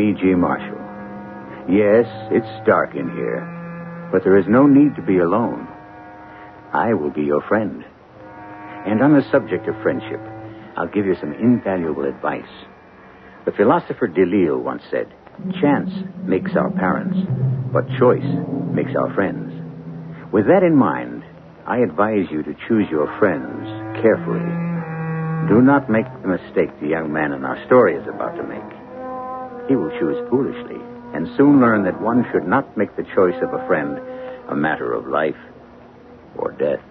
[0.00, 0.32] Welcome.
[0.32, 0.78] I'm Marshall.
[1.68, 5.68] Yes, it's dark in here, but there is no need to be alone.
[6.72, 7.84] I will be your friend.
[8.86, 10.20] And on the subject of friendship,
[10.76, 12.48] I'll give you some invaluable advice.
[13.44, 15.12] The philosopher Delille once said,
[15.60, 15.90] Chance
[16.24, 17.18] makes our parents,
[17.70, 18.24] but choice
[18.72, 19.52] makes our friends.
[20.32, 21.24] With that in mind,
[21.66, 23.68] I advise you to choose your friends
[24.00, 24.48] carefully.
[25.48, 28.79] Do not make the mistake the young man in our story is about to make.
[29.70, 30.82] He will choose foolishly
[31.14, 34.02] and soon learn that one should not make the choice of a friend
[34.50, 35.38] a matter of life
[36.34, 36.82] or death.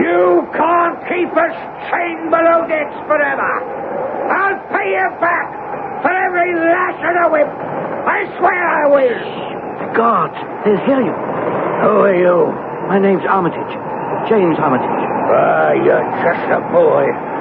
[0.00, 1.56] You can't keep us
[1.92, 3.52] chained below decks forever.
[4.32, 7.50] I'll pay you back for every lash of the whip.
[8.08, 9.20] I swear I will.
[9.84, 11.12] The guards, they'll hear you.
[11.12, 12.88] Who are you?
[12.88, 13.76] My name's Armitage.
[14.32, 14.88] James Armitage.
[15.28, 17.33] Ah, you're just a boy.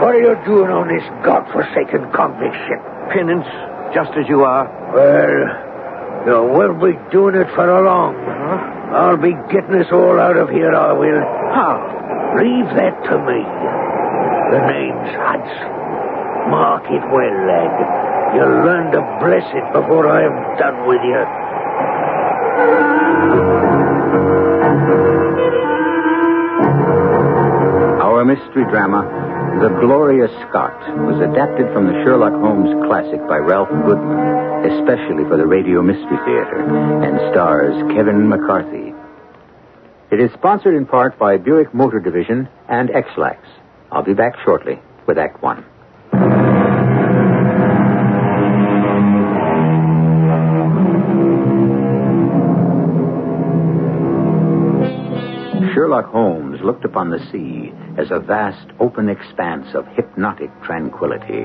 [0.00, 2.80] What are you doing on this godforsaken convict ship?
[3.12, 3.46] Penance,
[3.94, 4.66] just as you are.
[4.92, 5.42] Well,
[6.26, 8.16] you will be doing it for a long.
[8.94, 11.22] I'll be getting us all out of here, I will.
[11.54, 12.34] How?
[12.38, 13.40] Leave that to me.
[14.50, 15.72] The name's Hudson.
[16.50, 18.34] Mark it well, lad.
[18.34, 21.22] You'll learn to bless it before I am done with you.
[28.02, 29.02] Our mystery drama,
[29.60, 35.36] The Gloria Scott, was adapted from the Sherlock Holmes classic by Ralph Goodman, especially for
[35.36, 36.60] the Radio Mystery Theater,
[37.02, 38.92] and stars Kevin McCarthy.
[40.10, 43.40] It is sponsored in part by Buick Motor Division and Ex-Lax.
[43.90, 45.64] I'll be back shortly with Act One.
[55.74, 61.44] Sherlock Holmes looked upon the sea as a vast open expanse of hypnotic tranquility,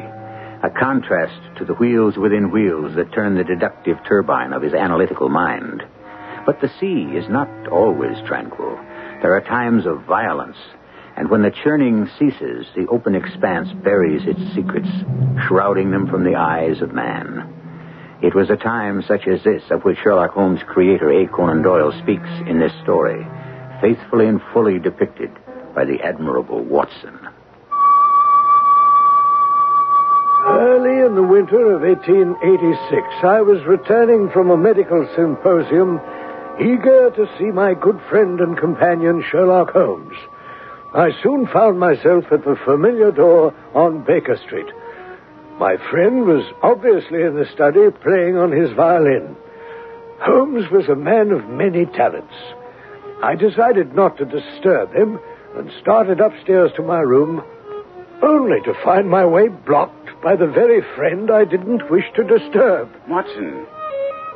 [0.63, 5.29] a contrast to the wheels within wheels that turn the deductive turbine of his analytical
[5.29, 5.83] mind.
[6.45, 8.75] But the sea is not always tranquil.
[9.21, 10.57] There are times of violence,
[11.15, 14.89] and when the churning ceases, the open expanse buries its secrets,
[15.47, 17.55] shrouding them from the eyes of man.
[18.21, 21.27] It was a time such as this of which Sherlock Holmes' creator, A.
[21.27, 23.25] Conan Doyle, speaks in this story,
[23.81, 25.31] faithfully and fully depicted
[25.73, 27.17] by the admirable Watson.
[30.47, 35.99] Early in the winter of 1886, I was returning from a medical symposium,
[36.59, 40.15] eager to see my good friend and companion Sherlock Holmes.
[40.93, 44.65] I soon found myself at the familiar door on Baker Street.
[45.59, 49.35] My friend was obviously in the study playing on his violin.
[50.21, 52.33] Holmes was a man of many talents.
[53.21, 55.19] I decided not to disturb him
[55.55, 57.43] and started upstairs to my room,
[58.21, 62.89] only to find my way blocked by the very friend I didn't wish to disturb.
[63.07, 63.65] Watson,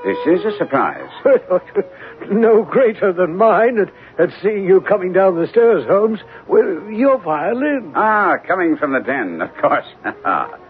[0.03, 1.09] this is a surprise.
[2.29, 3.89] no greater than mine at,
[4.19, 6.19] at seeing you coming down the stairs, Holmes.
[6.47, 7.93] Well, your violin.
[7.95, 9.85] Ah, coming from the den, of course.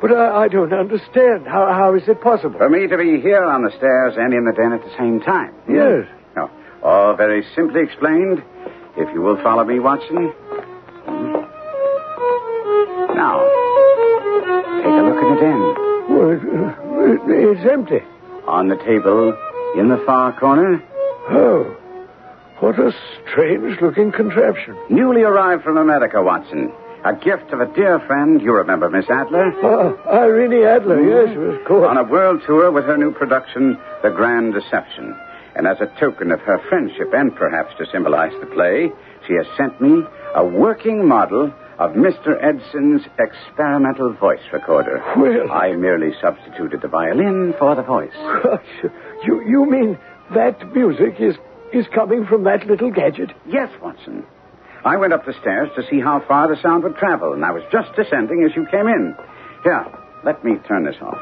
[0.01, 1.47] But I, I don't understand.
[1.47, 2.57] How, how is it possible?
[2.57, 5.21] For me to be here on the stairs and in the den at the same
[5.21, 5.55] time.
[5.67, 6.05] Yes.
[6.05, 6.05] No,
[6.83, 8.43] all very simply explained.
[8.97, 10.33] If you will follow me, Watson.
[13.15, 13.39] Now,
[14.81, 15.61] take a look in the den.
[16.09, 18.01] Well, it, it, it's empty.
[18.47, 19.33] On the table,
[19.77, 20.83] in the far corner,
[21.29, 21.63] Oh,
[22.59, 22.91] what a
[23.31, 24.75] strange looking contraption.
[24.89, 26.71] newly arrived from America, Watson.
[27.05, 28.41] A gift of a dear friend.
[28.41, 29.51] You remember Miss Adler?
[29.63, 31.87] Ah, Irene Adler, yes, of course.
[31.89, 35.15] On a world tour with her new production, The Grand Deception.
[35.55, 38.91] And as a token of her friendship and perhaps to symbolize the play,
[39.27, 40.03] she has sent me
[40.35, 42.41] a working model of Mr.
[42.43, 45.03] Edison's experimental voice recorder.
[45.17, 48.13] Well- I merely substituted the violin for the voice.
[48.43, 48.91] Gosh,
[49.25, 49.97] you, you mean
[50.33, 51.35] that music is,
[51.71, 53.31] is coming from that little gadget?
[53.47, 54.25] Yes, Watson.
[54.85, 57.51] I went up the stairs to see how far the sound would travel, and I
[57.51, 59.15] was just descending as you came in.
[59.63, 59.85] Here,
[60.25, 61.17] let me turn this off.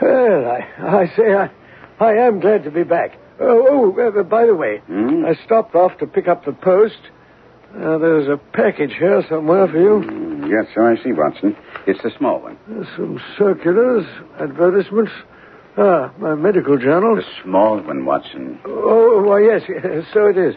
[0.00, 1.50] Well, I, I say, I,
[2.00, 3.18] I am glad to be back.
[3.40, 5.24] Oh, oh uh, by the way, Hmm?
[5.26, 6.98] I stopped off to pick up the post.
[7.74, 10.48] Uh, there's a package here somewhere for you.
[10.48, 11.54] Yes, so I see, Watson.
[11.86, 12.58] It's the small one.
[12.96, 14.06] Some circulars,
[14.40, 15.12] advertisements.
[15.76, 17.16] Ah, my medical journal.
[17.16, 18.58] The small one, Watson.
[18.64, 19.62] Oh, why, yes,
[20.14, 20.54] so it is.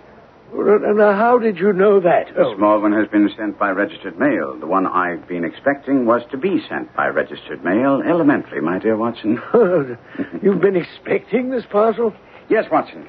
[0.53, 2.27] Now, how did you know that?
[2.36, 4.57] The small one has been sent by registered mail.
[4.59, 8.98] The one I've been expecting was to be sent by registered mail elementary, my dear
[8.98, 9.42] Watson.
[10.44, 12.13] You've been expecting this parcel?
[12.50, 13.07] Yes, Watson.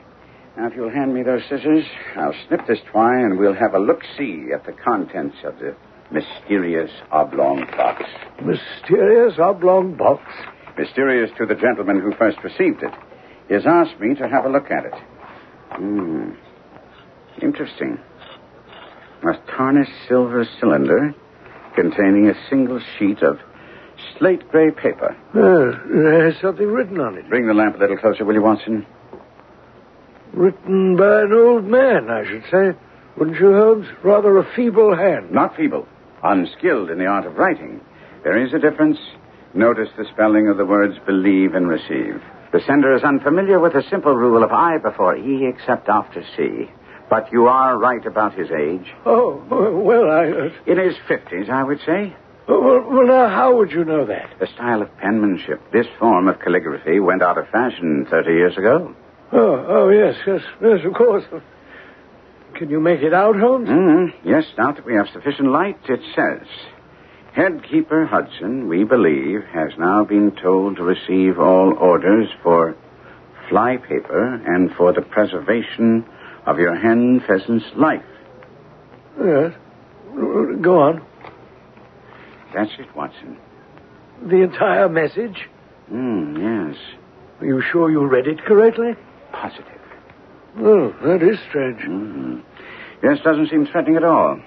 [0.56, 1.84] Now, if you'll hand me those scissors,
[2.16, 5.74] I'll snip this twine and we'll have a look-see at the contents of the
[6.12, 8.04] mysterious oblong box.
[8.44, 10.22] Mysterious oblong box.
[10.78, 12.92] Mysterious to the gentleman who first received it.
[13.48, 14.94] He has asked me to have a look at it.
[15.72, 16.30] Hmm.
[17.40, 17.99] Interesting.
[19.23, 21.14] A tarnished silver cylinder
[21.76, 23.38] containing a single sheet of
[24.19, 25.17] slate gray paper.
[25.32, 27.29] Uh, has something written on it.
[27.29, 28.87] Bring the lamp a little closer, will you, Watson?
[30.32, 32.79] Written by an old man, I should say.
[33.19, 33.87] Wouldn't you, Holmes?
[34.02, 35.31] Rather a feeble hand.
[35.31, 35.87] Not feeble.
[36.23, 37.81] Unskilled in the art of writing.
[38.25, 38.99] There is a difference.
[39.55, 42.23] Notice the spelling of the words believe and receive.
[42.52, 46.70] The sender is unfamiliar with the simple rule of I before E except after C.
[47.12, 48.91] But you are right about his age.
[49.05, 50.31] Oh, well, I.
[50.31, 52.17] Uh, In his fifties, I would say.
[52.49, 54.31] well, well, now, how would you know that?
[54.41, 58.94] The style of penmanship, this form of calligraphy, went out of fashion 30 years ago.
[59.31, 61.25] Oh, oh, yes, yes, yes, of course.
[62.55, 63.69] Can you make it out, Holmes?
[63.69, 66.47] Mm, yes, now that we have sufficient light, it says
[67.35, 72.75] Headkeeper Hudson, we believe, has now been told to receive all orders for
[73.50, 76.06] fly paper and for the preservation
[76.46, 78.02] of your hen pheasant's life.
[79.18, 79.52] Yes.
[80.60, 81.02] Go on.
[82.54, 83.38] That's it, Watson.
[84.22, 85.48] The entire message?
[85.92, 86.36] Mm,
[86.70, 86.76] yes,
[87.40, 88.92] Are you sure you read it correctly?
[89.32, 89.66] positive.
[90.58, 91.80] Oh, that is strange.
[91.82, 92.40] hmm
[93.02, 94.38] Yes, doesn't seem threatening at all.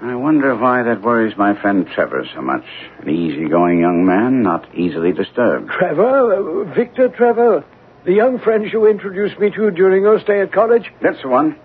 [0.00, 2.64] I wonder why that worries my friend Trevor so much.
[3.00, 5.70] An easygoing young man, not easily disturbed.
[5.70, 6.62] Trevor?
[6.62, 7.64] Uh, Victor Trevor?
[8.04, 10.92] The young friend you introduced me to during your stay at college?
[11.00, 11.56] That's the one.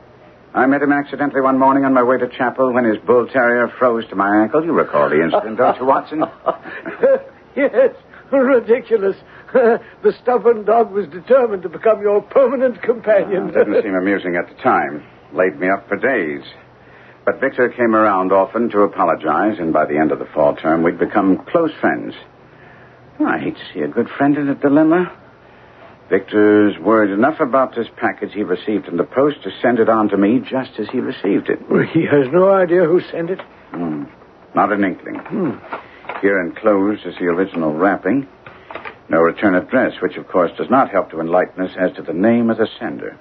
[0.54, 3.68] I met him accidentally one morning on my way to chapel when his bull terrier
[3.78, 4.64] froze to my ankle.
[4.64, 6.24] You recall the incident, don't you, Watson?
[7.58, 7.94] yes,
[8.32, 9.18] ridiculous.
[9.54, 13.50] the stubborn dog was determined to become your permanent companion.
[13.50, 15.06] It didn't seem amusing at the time.
[15.34, 16.44] Laid me up for days.
[17.26, 20.84] But Victor came around often to apologize, and by the end of the fall term,
[20.84, 22.16] we'd become close friends.
[23.20, 25.12] I hate to see a good friend in a dilemma.
[26.10, 30.10] Victor's worried enough about this package he received in the post to send it on
[30.10, 31.60] to me just as he received it.
[31.94, 33.40] He has no idea who sent it.
[33.72, 34.06] Hmm.
[34.56, 35.20] Not an inkling.
[36.22, 38.28] Here enclosed is the original wrapping.
[39.10, 42.14] No return address, which of course does not help to enlighten us as to the
[42.14, 43.18] name of the sender.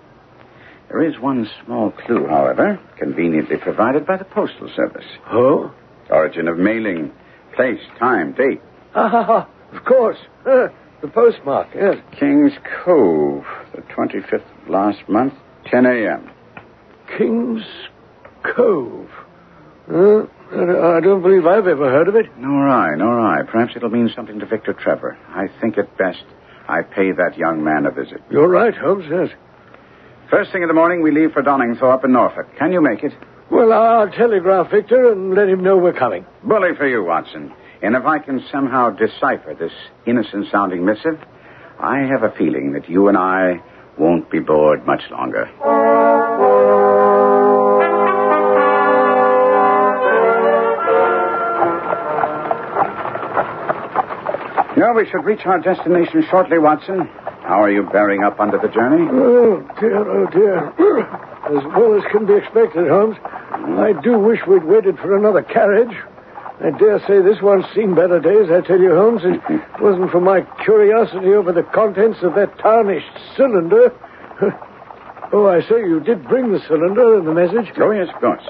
[0.88, 5.04] There is one small clue, however, conveniently provided by the Postal Service.
[5.30, 5.72] Oh?
[6.08, 7.12] Origin of mailing,
[7.54, 8.62] place, time, date.
[8.94, 9.48] Ah, ha, ha.
[9.76, 10.18] Of course.
[11.00, 11.96] The postmark, yes.
[12.18, 12.52] King's
[12.84, 15.34] Cove, the 25th of last month,
[15.66, 16.30] 10 a.m.
[17.16, 17.62] King's
[18.42, 19.08] Cove.
[19.90, 22.26] Uh, I don't believe I've ever heard of it.
[22.38, 23.42] Nor I, nor I.
[23.42, 25.16] Perhaps it'll mean something to Victor Trevor.
[25.28, 26.24] I think it best
[26.68, 28.20] I pay that young man a visit.
[28.30, 29.30] You're right, Holmes, yes.
[30.30, 32.46] First thing in the morning, we leave for Donningthorpe in Norfolk.
[32.58, 33.12] Can you make it?
[33.50, 36.26] Well, I'll telegraph Victor and let him know we're coming.
[36.42, 37.52] Bully for you, Watson.
[37.82, 39.72] And if I can somehow decipher this
[40.06, 41.18] innocent sounding missive,
[41.78, 43.60] I have a feeling that you and I
[43.96, 45.48] won't be bored much longer.
[54.76, 57.08] No, we should reach our destination shortly, Watson.
[57.42, 59.08] How are you bearing up under the journey?
[59.10, 60.68] Oh, dear, oh, dear.
[61.48, 63.16] as well as can be expected, Holmes.
[63.22, 65.96] I do wish we'd waited for another carriage.
[66.60, 69.22] I dare say this one's seen better days, I tell you, Holmes.
[69.24, 73.92] It wasn't for my curiosity over the contents of that tarnished cylinder.
[75.32, 77.72] oh, I say, you did bring the cylinder and the message.
[77.78, 78.42] Oh, yes, of course.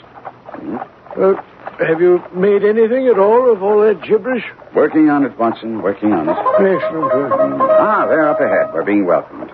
[1.87, 4.45] Have you made anything at all of all that gibberish?
[4.75, 6.33] Working on it, Watson, working on it.
[6.33, 7.61] Excellent.
[7.62, 8.73] Ah, there up ahead.
[8.73, 9.50] We're being welcomed.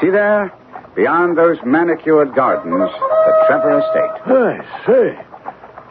[0.00, 0.52] See there?
[0.96, 4.12] Beyond those manicured gardens, the Trevor estate.
[4.26, 5.31] I say,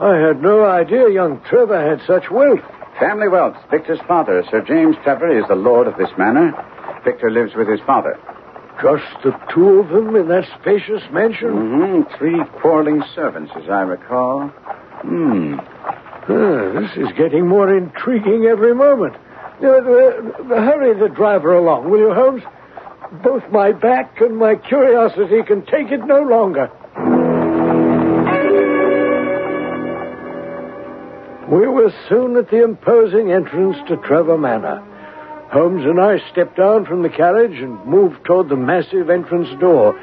[0.01, 2.59] I had no idea young Trevor had such wealth.
[2.99, 3.55] Family wealth.
[3.69, 6.51] Victor's father, Sir James Trevor, is the lord of this manor.
[7.05, 8.19] Victor lives with his father.
[8.81, 11.49] Just the two of them in that spacious mansion?
[11.49, 12.17] Mm-hmm.
[12.17, 14.47] Three quarreling servants, as I recall.
[14.47, 15.59] Hmm.
[15.59, 19.15] Ah, this is getting more intriguing every moment.
[19.61, 19.81] Uh, uh,
[20.49, 22.41] hurry the driver along, will you, Holmes?
[23.23, 26.71] Both my back and my curiosity can take it no longer.
[31.51, 34.81] We were soon at the imposing entrance to Trevor Manor.
[35.51, 39.99] Holmes and I stepped down from the carriage and moved toward the massive entrance door.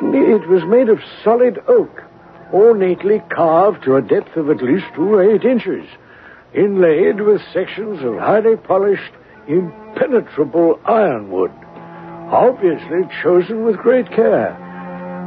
[0.00, 2.02] It was made of solid oak,
[2.50, 5.86] ornately carved to a depth of at least two or eight inches,
[6.54, 9.12] inlaid with sections of highly polished,
[9.46, 11.52] impenetrable ironwood,
[12.32, 14.56] obviously chosen with great care.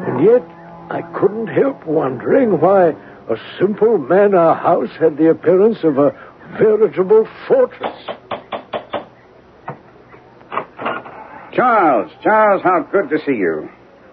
[0.07, 0.41] And yet,
[0.89, 2.95] I couldn't help wondering why
[3.29, 6.12] a simple manor house had the appearance of a
[6.57, 7.95] veritable fortress.
[11.53, 13.69] Charles, Charles, how good to see you.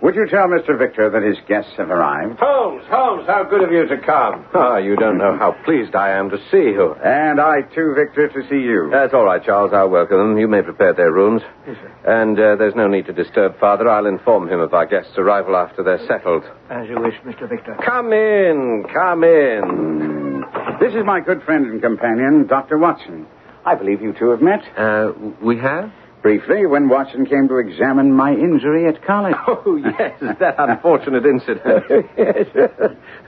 [0.07, 0.79] Would you tell Mr.
[0.79, 2.39] Victor that his guests have arrived?
[2.39, 4.47] Holmes, Holmes, how good of you to come.
[4.55, 6.95] Oh, you don't know how pleased I am to see you.
[7.05, 8.89] And I, too, Victor, to see you.
[8.93, 9.73] That's all right, Charles.
[9.75, 10.39] I'll welcome them.
[10.39, 11.43] You may prepare their rooms.
[11.67, 12.23] Yes, sir.
[12.23, 13.89] and uh, there's no need to disturb Father.
[13.89, 16.45] I'll inform him of our guests' arrival after they're settled.
[16.71, 17.51] As you wish, Mr.
[17.51, 17.77] Victor.
[17.85, 20.45] Come in, come in.
[20.79, 22.79] This is my good friend and companion, Dr.
[22.79, 23.27] Watson.
[23.65, 24.61] I believe you two have met.
[24.79, 25.11] Uh,
[25.43, 25.91] we have?
[26.27, 29.37] Briefly when Watson came to examine my injury at college.
[29.49, 31.85] Oh, yes, that unfortunate incident.
[32.19, 32.47] yes.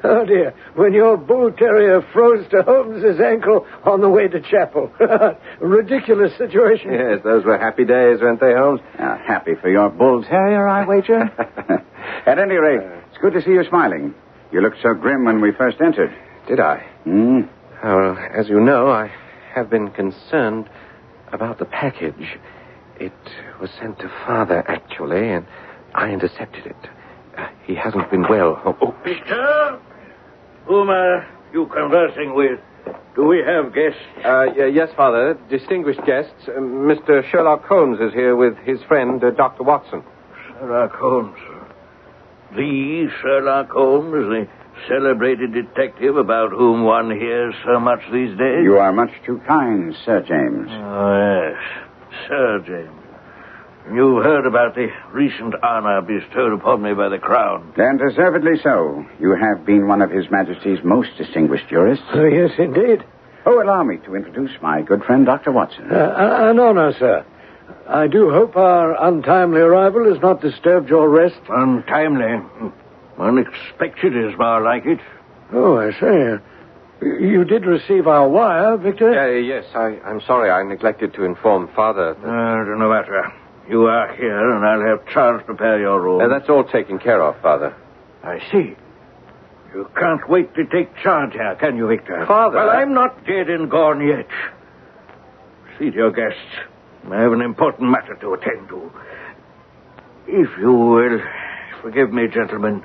[0.03, 0.53] Oh, dear.
[0.75, 4.91] When your bull terrier froze to Holmes's ankle on the way to chapel.
[5.61, 6.93] Ridiculous situation.
[6.93, 8.81] Yes, those were happy days, weren't they, Holmes?
[8.99, 11.21] Uh, happy for your bull terrier, I wager.
[12.27, 14.15] at any rate, it's good to see you smiling.
[14.53, 16.13] You looked so grim when we first entered.
[16.49, 16.79] Did I?
[17.05, 17.43] Hmm.
[17.83, 19.11] Well, as you know, I
[19.55, 20.69] have been concerned
[21.33, 22.39] about the package.
[23.01, 23.13] It
[23.61, 25.47] was sent to Father, actually, and
[25.95, 26.77] I intercepted it.
[27.37, 28.61] Uh, he hasn't been well.
[28.65, 28.95] Oh, oh.
[29.05, 29.81] Victor?
[30.67, 32.59] Whom are you conversing with?
[33.15, 34.01] Do we have guests?
[34.25, 35.39] Uh, yes, Father.
[35.49, 36.49] Distinguished guests.
[36.49, 37.29] Uh, Mr.
[37.31, 39.63] Sherlock Holmes is here with his friend, uh, Dr.
[39.63, 40.03] Watson.
[40.47, 41.39] Sherlock Holmes.
[42.57, 44.49] The Sherlock Holmes, the
[44.89, 48.63] celebrated detective about whom one hears so much these days?
[48.63, 50.69] You are much too kind, Sir James.
[50.71, 51.88] Oh, yes.
[52.29, 52.95] Sir James.
[53.93, 57.73] You've heard about the recent honor bestowed upon me by the Crown.
[57.77, 59.07] And deservedly so.
[59.19, 62.05] You have been one of His Majesty's most distinguished jurists.
[62.13, 63.03] Oh, yes, indeed.
[63.47, 65.53] Oh, allow me to introduce my good friend, Dr.
[65.53, 65.91] Watson.
[65.91, 66.15] Uh,
[66.51, 67.25] an honor, sir.
[67.89, 71.41] I do hope our untimely arrival has not disturbed your rest.
[71.49, 72.45] Untimely?
[73.19, 75.01] Unexpected is more like it.
[75.53, 76.45] Oh, I say.
[77.01, 79.11] You did receive our wire, Victor?
[79.11, 82.15] Uh, yes, I, I'm sorry I neglected to inform Father.
[82.15, 82.27] That...
[82.27, 83.33] Uh, no matter.
[83.69, 86.21] You are here, and I'll have Charles prepare your room.
[86.21, 87.77] Uh, that's all taken care of, Father.
[88.25, 88.75] I see.
[89.75, 92.25] You can't wait to take charge here, can you, Victor?
[92.27, 92.57] Father.
[92.57, 94.27] Well, I'm not dead and gone yet.
[95.79, 96.41] See to your guests.
[97.11, 98.91] I have an important matter to attend to.
[100.27, 101.21] If you will,
[101.83, 102.83] forgive me, gentlemen.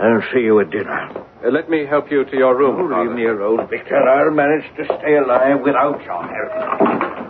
[0.00, 1.10] I'll see you at dinner.
[1.44, 2.92] Uh, let me help you to your room.
[2.92, 3.96] Oh, leave me alone, Victor.
[3.96, 7.28] I'll manage to stay alive without your help.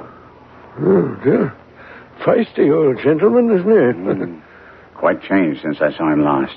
[0.80, 1.54] Oh, dear.
[2.24, 4.24] Feisty old gentleman, isn't he?
[4.24, 4.42] Mm.
[4.96, 6.56] Quite changed since I saw him last.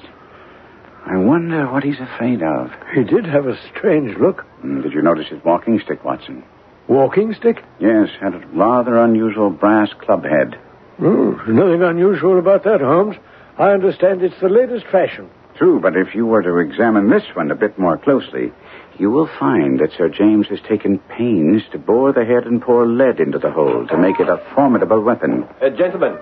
[1.06, 2.72] I wonder what he's afraid of.
[2.94, 4.46] He did have a strange look.
[4.63, 6.44] Mm, did you notice his walking stick, Watson?
[6.88, 7.63] Walking stick?
[7.80, 10.60] Yes, had a rather unusual brass club head.
[11.01, 13.15] Oh, nothing unusual about that, Holmes.
[13.58, 15.30] I understand it's the latest fashion.
[15.62, 18.51] True, but if you were to examine this one a bit more closely,
[18.98, 22.88] you will find that Sir James has taken pains to bore the head and pour
[22.88, 25.48] lead into the hole to make it a formidable weapon.
[25.62, 26.18] Uh, gentlemen,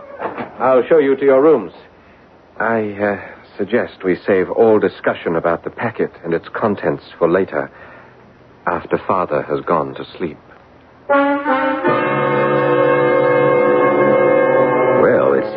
[0.59, 1.71] I'll show you to your rooms.
[2.59, 7.71] I uh, suggest we save all discussion about the packet and its contents for later,
[8.67, 10.37] after Father has gone to sleep.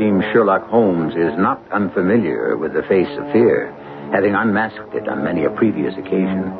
[0.03, 3.73] Sherlock Holmes is not unfamiliar with the face of fear,
[4.13, 6.51] having unmasked it on many a previous occasion.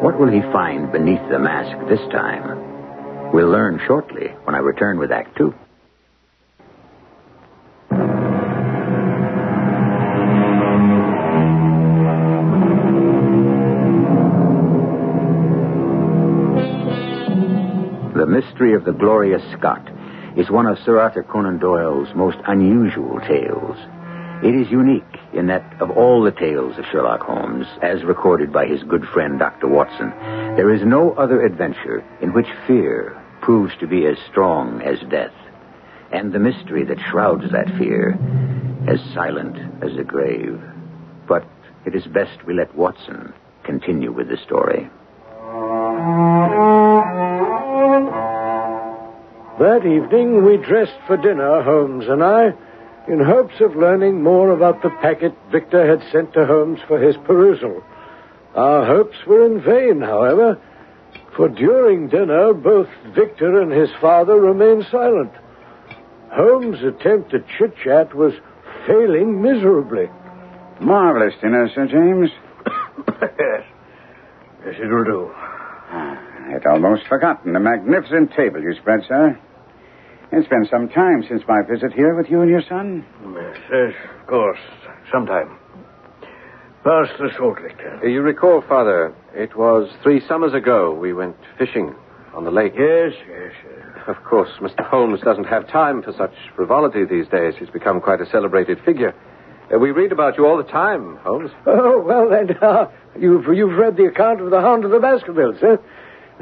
[0.00, 3.32] What will he find beneath the mask this time?
[3.34, 5.54] We'll learn shortly when I return with Act Two.
[18.16, 19.86] The Mystery of the Gloria Scott
[20.36, 23.76] is one of Sir Arthur Conan Doyle's most unusual tales.
[24.42, 25.02] It is unique
[25.34, 29.38] in that of all the tales of Sherlock Holmes, as recorded by his good friend
[29.38, 29.68] Dr.
[29.68, 30.10] Watson,
[30.56, 35.34] there is no other adventure in which fear proves to be as strong as death,
[36.12, 38.18] and the mystery that shrouds that fear
[38.88, 40.60] as silent as the grave.
[41.28, 41.46] But
[41.84, 43.34] it is best we let Watson
[43.64, 44.88] continue with the story.
[49.60, 52.54] That evening, we dressed for dinner, Holmes and I,
[53.06, 57.14] in hopes of learning more about the packet Victor had sent to Holmes for his
[57.26, 57.84] perusal.
[58.54, 60.58] Our hopes were in vain, however,
[61.36, 65.32] For during dinner, both Victor and his father remained silent.
[66.30, 68.32] Holmes' attempt at chit chat was
[68.86, 70.08] failing miserably.
[70.80, 72.30] Marvelous dinner, Sir James.
[73.20, 73.64] yes.
[74.64, 75.30] Yes, it'll do.
[75.34, 76.18] Ah,
[76.54, 79.38] I'd almost forgotten the magnificent table you spread, sir.
[80.32, 83.04] It's been some time since my visit here with you and your son.
[83.34, 84.58] Yes, yes, of course.
[85.12, 85.58] Sometime.
[86.84, 88.08] Pass the salt, Victor.
[88.08, 91.94] You recall, Father, it was three summers ago we went fishing
[92.32, 92.74] on the lake.
[92.78, 94.02] Yes, yes, yes.
[94.06, 94.86] Of course, Mr.
[94.86, 97.54] Holmes doesn't have time for such frivolity these days.
[97.58, 99.14] He's become quite a celebrated figure.
[99.72, 101.50] Uh, we read about you all the time, Holmes.
[101.66, 102.86] Oh, well, then, uh,
[103.18, 105.76] you've, you've read the account of the Hound of the Baskervilles, eh?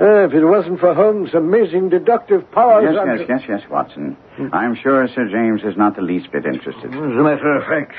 [0.01, 2.85] Uh, if it wasn't for Holmes' amazing deductive powers...
[2.89, 4.17] Yes, I'm- yes, yes, yes, Watson.
[4.53, 6.85] I'm sure Sir James is not the least bit interested.
[6.87, 7.95] As a matter of fact,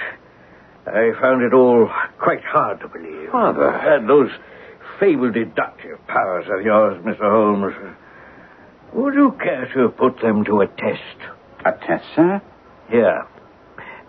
[0.88, 3.30] I found it all quite hard to believe.
[3.32, 3.72] Father.
[3.78, 4.30] Had those
[5.00, 7.20] fabled deductive powers of yours, Mr.
[7.30, 7.74] Holmes.
[8.94, 11.04] Would you care to put them to a test?
[11.66, 12.42] A test, sir?
[12.90, 13.28] Here,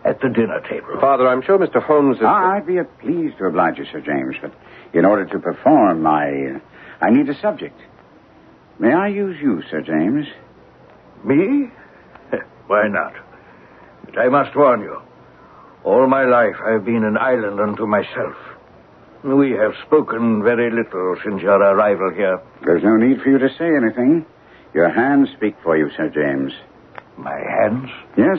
[0.05, 0.97] at the dinner table.
[1.01, 1.83] Father, I'm sure Mr.
[1.83, 2.23] Holmes is.
[2.25, 4.53] Ah, I'd be pleased to oblige you, Sir James, but
[4.95, 6.61] in order to perform, I,
[7.01, 7.79] I need a subject.
[8.79, 10.27] May I use you, Sir James?
[11.25, 11.71] Me?
[12.67, 13.15] Why not?
[14.05, 15.01] But I must warn you.
[15.85, 18.37] All my life I've been an island unto myself.
[19.23, 22.41] We have spoken very little since your arrival here.
[22.65, 24.25] There's no need for you to say anything.
[24.75, 26.53] Your hands speak for you, Sir James.
[27.19, 27.91] My hands?
[28.17, 28.39] Yes.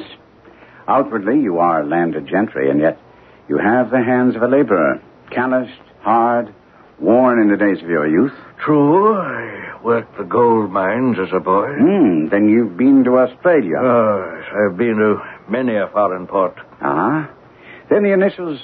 [0.87, 2.99] Outwardly, you are landed gentry, and yet
[3.47, 5.01] you have the hands of a laborer.
[5.29, 6.53] Calloused, hard,
[7.01, 8.31] worn in the days of your youth.
[8.63, 11.67] True, I worked the gold mines as a boy.
[11.79, 13.77] Hmm, then you've been to Australia.
[13.81, 15.17] Oh, yes, I've been to
[15.49, 16.55] many a foreign port.
[16.81, 17.29] Ah.
[17.89, 18.59] Then the initials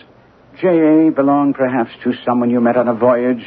[0.61, 1.11] J.A.
[1.11, 3.43] belong perhaps to someone you met on a voyage,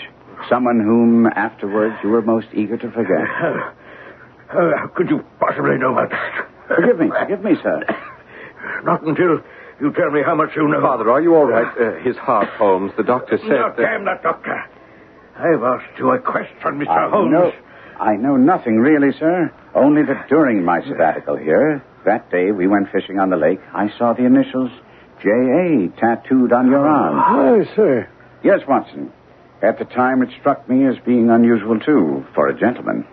[0.48, 3.26] someone whom afterwards you were most eager to forget.
[3.26, 3.72] How,
[4.48, 6.48] how, how could you possibly know about that?
[6.68, 7.80] Forgive me, forgive me, sir.
[8.84, 9.40] Not until
[9.80, 10.80] you tell me how much you know.
[10.82, 11.66] Father, are you all right?
[11.76, 12.92] Uh, his heart, Holmes.
[12.96, 13.76] The doctor said No, that.
[13.76, 14.62] damn that doctor.
[15.40, 16.88] I've asked you a question, Mr.
[16.88, 17.32] I Holmes.
[17.32, 17.52] know,
[17.98, 19.52] I know nothing really, sir.
[19.74, 23.88] Only that during my sabbatical here, that day we went fishing on the lake, I
[23.96, 24.70] saw the initials
[25.22, 25.88] J.A.
[25.98, 27.18] tattooed on your arm.
[27.18, 28.08] Aye, sir.
[28.42, 29.12] Yes, Watson.
[29.62, 33.06] At the time, it struck me as being unusual, too, for a gentleman.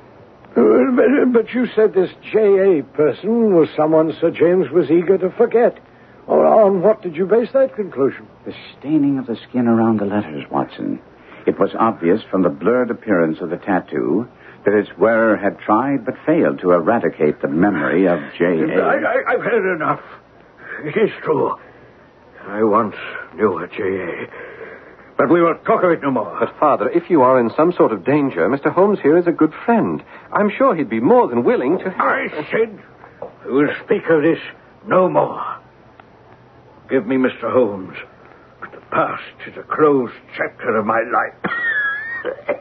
[0.55, 2.83] Uh, but, but you said this J.A.
[2.83, 5.77] person was someone Sir James was eager to forget.
[6.27, 8.27] On what did you base that conclusion?
[8.45, 10.99] The staining of the skin around the letters, Watson.
[11.47, 14.27] It was obvious from the blurred appearance of the tattoo
[14.65, 18.83] that its wearer had tried but failed to eradicate the memory of I, J.A.
[18.83, 20.01] I, I've heard enough.
[20.83, 21.55] It is true.
[22.45, 22.95] I once
[23.35, 24.27] knew a J.A.
[25.17, 26.37] But we won't talk of it no more.
[26.37, 28.71] But, Father, if you are in some sort of danger, Mr.
[28.71, 30.03] Holmes here is a good friend.
[30.33, 32.01] I'm sure he'd be more than willing to help.
[32.01, 32.77] I said
[33.21, 34.39] I will speak of this
[34.85, 35.41] no more.
[36.89, 37.51] Give me Mr.
[37.51, 37.97] Holmes.
[38.91, 42.57] Past is a closed chapter of my life.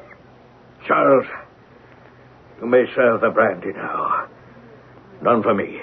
[0.87, 1.27] Charles,
[2.61, 4.29] you may serve the brandy now.
[5.23, 5.81] None for me.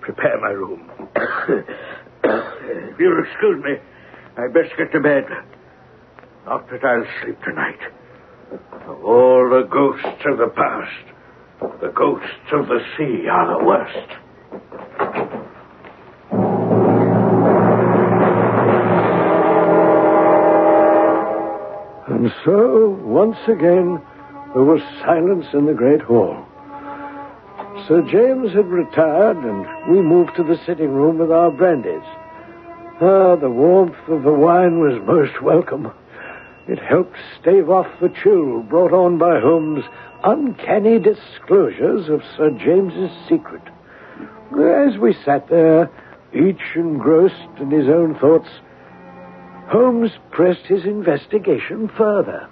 [0.00, 0.90] Prepare my room.
[1.16, 3.76] if you'll excuse me,
[4.36, 5.24] I'd best get to bed.
[6.46, 7.80] Not that I'll sleep tonight.
[9.04, 15.43] All the ghosts of the past, the ghosts of the sea are the worst.
[22.24, 24.00] And so, once again,
[24.54, 26.46] there was silence in the great hall.
[27.86, 32.02] Sir James had retired, and we moved to the sitting room with our brandies.
[32.98, 35.92] Ah, the warmth of the wine was most welcome.
[36.66, 39.84] It helped stave off the chill brought on by Holmes'
[40.22, 43.64] uncanny disclosures of Sir James's secret.
[44.58, 45.90] As we sat there,
[46.32, 48.48] each engrossed in his own thoughts,
[49.68, 52.48] Holmes pressed his investigation further.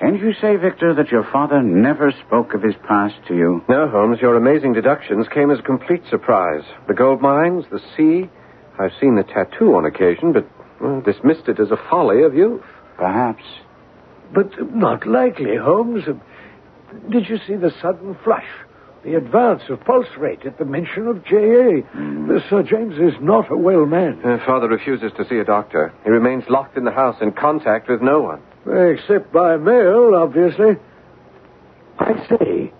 [0.00, 3.64] And you say, Victor, that your father never spoke of his past to you?
[3.68, 6.62] No, Holmes, your amazing deductions came as a complete surprise.
[6.86, 8.30] The gold mines, the sea.
[8.78, 10.48] I've seen the tattoo on occasion, but
[10.80, 12.62] well, dismissed it as a folly of youth.
[12.96, 13.42] Perhaps.
[14.32, 16.04] But not likely, Holmes.
[17.10, 18.46] Did you see the sudden flush?
[19.08, 21.80] The advance of pulse rate at the mention of J.A.
[22.28, 24.20] The Sir James is not a well man.
[24.22, 25.94] Uh, father refuses to see a doctor.
[26.04, 28.42] He remains locked in the house in contact with no one.
[28.66, 30.76] Except by mail, obviously.
[31.98, 32.70] I say,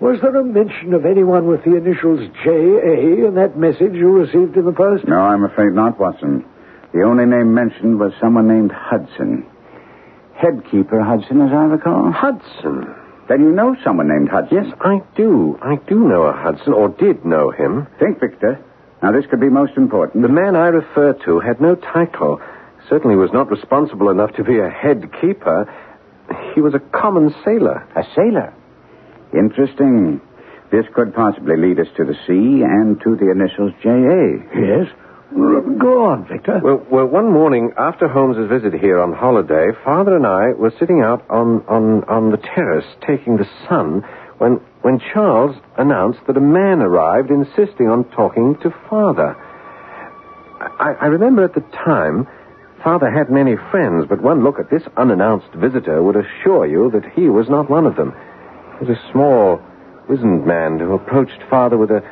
[0.00, 3.28] was there a mention of anyone with the initials J.A.
[3.28, 5.06] in that message you received in the post?
[5.06, 6.42] No, I'm afraid not, Watson.
[6.94, 9.44] The only name mentioned was someone named Hudson.
[10.36, 12.12] Headkeeper Hudson, as I recall.
[12.12, 12.94] Hudson.
[13.28, 14.64] Then you know someone named Hudson.
[14.64, 15.58] Yes, I do.
[15.60, 17.86] I do know a Hudson, or did know him.
[17.98, 18.62] Think, Victor.
[19.02, 20.22] Now, this could be most important.
[20.22, 22.40] The man I refer to had no title.
[22.88, 25.68] Certainly was not responsible enough to be a head keeper.
[26.54, 27.86] He was a common sailor.
[27.96, 28.54] A sailor.
[29.32, 30.20] Interesting.
[30.70, 34.42] This could possibly lead us to the sea and to the initials J.A.
[34.54, 34.88] Yes?
[35.34, 36.60] Go on, Victor.
[36.62, 41.00] Well, well, one morning after Holmes's visit here on holiday, Father and I were sitting
[41.00, 44.04] out on, on, on the terrace taking the sun
[44.38, 49.36] when, when Charles announced that a man arrived insisting on talking to Father.
[50.60, 52.28] I, I remember at the time,
[52.84, 57.12] Father had many friends, but one look at this unannounced visitor would assure you that
[57.14, 58.14] he was not one of them.
[58.78, 59.60] He was a small,
[60.08, 62.02] wizened man who approached Father with a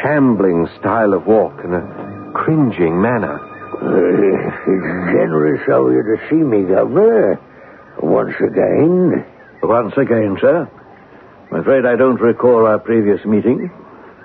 [0.00, 3.38] shambling style of walk and a cringing manner.
[3.38, 7.40] Uh, it's generous of you to see me, Governor.
[8.02, 9.24] Once again.
[9.62, 10.68] Once again, sir.
[11.50, 13.70] I'm afraid I don't recall our previous meeting.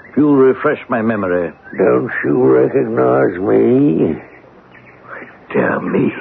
[0.10, 1.54] If you'll refresh my memory.
[1.78, 4.16] Don't you recognize me?
[5.52, 6.12] Dear me.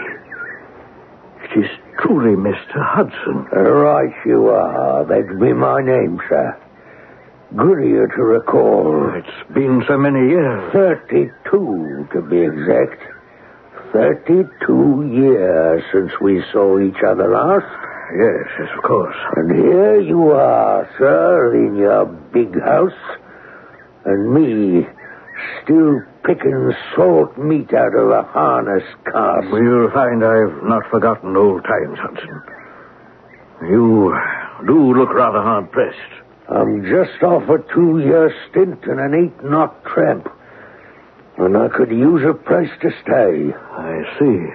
[1.44, 1.70] It is
[2.00, 2.74] truly Mr.
[2.74, 3.44] Hudson.
[3.52, 5.04] Right you are.
[5.04, 6.56] That'd be my name, sir.
[7.56, 9.14] Good of to recall.
[9.14, 10.72] It's been so many years.
[10.74, 13.00] Thirty-two, to be exact.
[13.94, 17.64] Thirty-two years since we saw each other last.
[18.14, 19.16] Yes, yes, of course.
[19.36, 22.92] And here you are, sir, in your big house.
[24.04, 24.86] And me,
[25.64, 29.50] still picking salt meat out of a harness cask.
[29.50, 32.42] Well, you'll find I've not forgotten old times, Hudson.
[33.62, 34.14] You
[34.66, 36.25] do look rather hard pressed.
[36.48, 40.28] I'm just off a two-year stint in an eight-knot tramp.
[41.38, 43.52] And I could use a place to stay.
[43.52, 44.46] I see.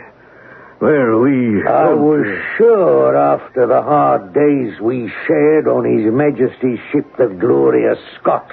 [0.82, 1.62] Well, we.
[1.68, 2.26] I was
[2.58, 8.52] sure after the hard days we shared on His Majesty's ship, the Gloria Scott,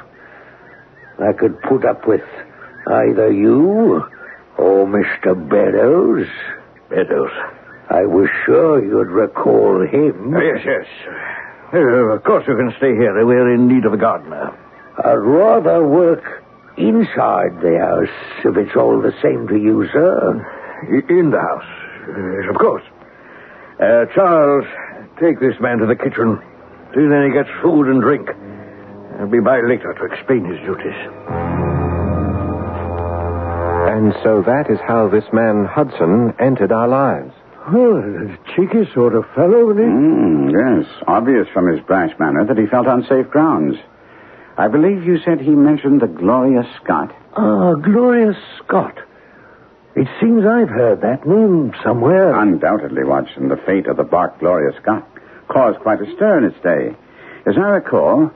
[1.19, 2.21] I could put up with
[2.87, 4.05] either you
[4.59, 5.33] or Mr.
[5.49, 6.29] Beddoes.
[6.91, 7.31] Beddoes.
[7.89, 10.35] I was sure you'd recall him.
[10.35, 10.87] Yes, yes.
[11.73, 13.25] Uh, of course you can stay here.
[13.27, 14.57] We're in need of a gardener.
[15.05, 16.45] I'd rather work
[16.77, 21.03] inside the house, if it's all the same to you, sir.
[21.09, 21.69] In the house.
[22.09, 22.85] Yes, of course.
[23.79, 24.65] Uh, Charles,
[25.21, 26.41] take this man to the kitchen.
[26.95, 28.29] See then he gets food and drink.
[29.21, 30.97] I'll be by later to explain his duties.
[33.93, 37.35] And so that is how this man Hudson entered our lives.
[37.73, 39.91] Well, a cheeky sort of fellow, isn't he?
[39.91, 40.87] Mm, yes.
[41.07, 43.77] Obvious from his brash manner that he felt on safe grounds.
[44.57, 47.15] I believe you said he mentioned the Gloria Scott.
[47.37, 48.99] Ah, Gloria Scott.
[49.95, 52.35] It seems I've heard that name somewhere.
[52.41, 55.07] Undoubtedly, Watson, the fate of the bark Gloria Scott
[55.49, 56.97] caused quite a stir in its day.
[57.47, 58.31] As I recall,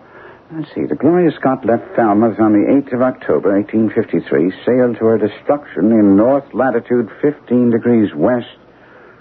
[0.53, 5.05] let's see, the Gloria Scott left Falmouth on the 8th of October, 1853, sailed to
[5.07, 8.47] her destruction in north latitude 15 degrees west,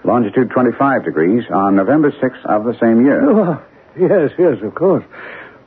[0.04, 3.22] longitude 25 degrees, on November 6th of the same year.
[3.28, 3.62] Oh,
[3.98, 5.04] yes, yes, of course.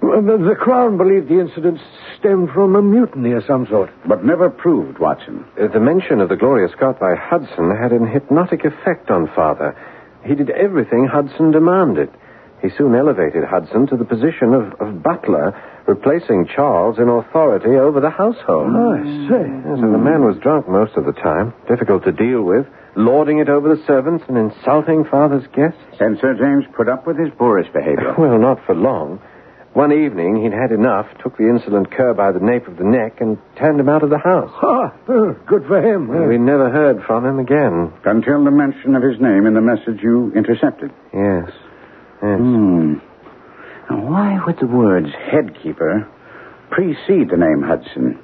[0.02, 1.80] The, the Crown believed the incident
[2.20, 3.90] stemmed from a mutiny of some sort.
[4.08, 5.46] But never proved, Watson.
[5.60, 9.76] Uh, The mention of the Gloria Scott by Hudson had an hypnotic effect on Father.
[10.26, 12.10] He did everything Hudson demanded.
[12.62, 15.54] He soon elevated Hudson to the position of, of butler,
[15.88, 18.74] replacing Charles in authority over the household.
[18.76, 19.46] I say.
[19.48, 23.40] Yes, and the man was drunk most of the time, difficult to deal with, lording
[23.40, 25.80] it over the servants and insulting Father's guests.
[26.00, 28.16] And Sir James put up with his boorish behavior.
[28.18, 29.20] Well, not for long.
[29.74, 33.20] One evening, he'd had enough, took the insolent cur by the nape of the neck,
[33.20, 34.50] and turned him out of the house.
[34.64, 36.08] Ah, oh, good for him.
[36.08, 37.92] We never heard from him again.
[38.06, 40.92] Until the mention of his name in the message you intercepted.
[41.14, 41.52] Yes.
[42.24, 42.40] Yes.
[42.40, 42.94] Hmm.
[43.90, 46.08] Now, why would the words headkeeper
[46.70, 48.18] precede the name Hudson?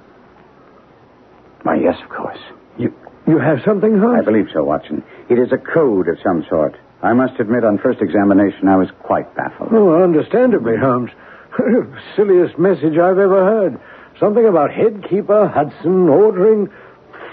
[1.63, 2.39] Why, yes, of course.
[2.77, 2.93] You,
[3.31, 4.19] you have something, Holmes?
[4.21, 5.03] I believe so, Watson.
[5.29, 6.75] It is a code of some sort.
[7.01, 9.69] I must admit, on first examination, I was quite baffled.
[9.73, 11.09] Oh, understandably, Holmes.
[12.15, 13.79] Silliest message I've ever heard.
[14.19, 16.69] Something about headkeeper Hudson ordering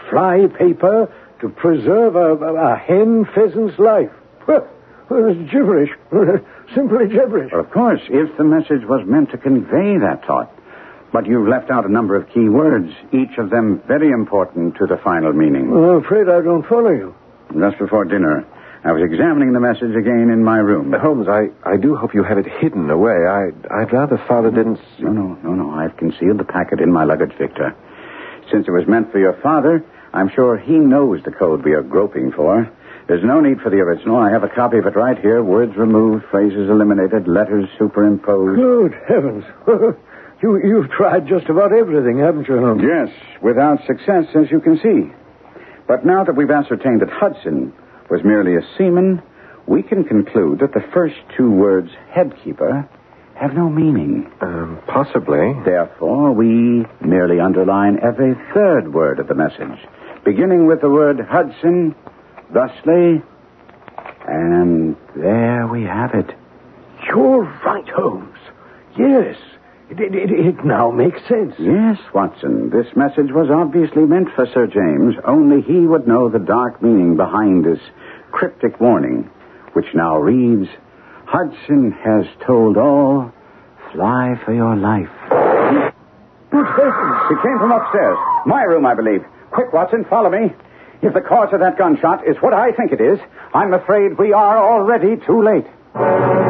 [0.09, 4.11] fly paper to preserve a, a, a hen pheasant's life.
[4.47, 4.67] Well,
[5.11, 5.91] it's gibberish.
[6.75, 7.53] Simply gibberish.
[7.53, 10.53] Well, of course, if the message was meant to convey that thought.
[11.13, 14.87] But you've left out a number of key words, each of them very important to
[14.87, 15.71] the final meaning.
[15.71, 17.15] Well, I'm afraid I don't follow you.
[17.59, 18.45] Just before dinner,
[18.85, 20.93] I was examining the message again in my room.
[20.93, 23.25] Uh, Holmes, I, I do hope you have it hidden away.
[23.27, 24.79] I, I'd rather Father didn't.
[24.99, 25.71] No, no, no, no.
[25.71, 27.75] I've concealed the packet in my luggage, Victor.
[28.53, 31.83] Since it was meant for your father, I'm sure he knows the code we are
[31.83, 32.71] groping for.
[33.09, 34.17] There's no need for the original.
[34.17, 35.43] I have a copy of it right here.
[35.43, 38.61] Words removed, phrases eliminated, letters superimposed.
[38.61, 39.45] Good heavens.
[40.43, 42.83] you, you've tried just about everything, haven't you, Holmes?
[42.83, 43.09] Yes,
[43.43, 45.13] without success, as you can see.
[45.87, 47.73] But now that we've ascertained that Hudson
[48.11, 49.23] was merely a seaman,
[49.67, 52.89] we can conclude that the first two words, headkeeper,
[53.35, 54.31] have no meaning.
[54.41, 55.55] Um, possibly.
[55.65, 59.79] Therefore, we merely underline every third word of the message,
[60.25, 61.95] beginning with the word Hudson,
[62.53, 63.23] thusly,
[64.27, 66.35] and there we have it.
[67.07, 68.39] You're right, Holmes.
[68.99, 69.37] Yes.
[69.91, 71.55] It, it, it, now makes sense.
[71.59, 75.15] Yes, Watson, this message was obviously meant for Sir James.
[75.25, 77.81] Only he would know the dark meaning behind this
[78.31, 79.31] cryptic warning,
[79.73, 80.69] which now reads
[81.27, 83.33] Hudson has told all.
[83.93, 85.09] Fly for your life.
[87.31, 88.19] It came from upstairs.
[88.45, 89.25] My room, I believe.
[89.51, 90.53] Quick, Watson, follow me.
[91.01, 93.19] If the cause of that gunshot is what I think it is,
[93.55, 96.48] I'm afraid we are already too late.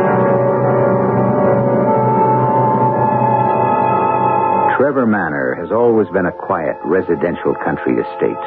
[4.89, 8.45] Trevor Manor has always been a quiet residential country estate.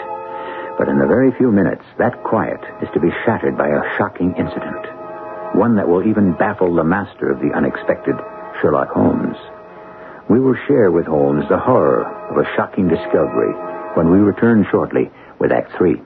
[0.75, 4.33] But in a very few minutes, that quiet is to be shattered by a shocking
[4.33, 4.81] incident.
[5.53, 8.15] One that will even baffle the master of the unexpected,
[8.59, 9.37] Sherlock Holmes.
[10.31, 13.53] We will share with Holmes the horror of a shocking discovery
[13.93, 16.01] when we return shortly with Act Three.